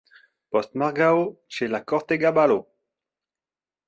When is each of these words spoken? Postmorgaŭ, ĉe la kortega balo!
Postmorgaŭ, 0.55 1.09
ĉe 1.57 1.67
la 1.73 1.81
kortega 1.91 2.31
balo! 2.39 2.57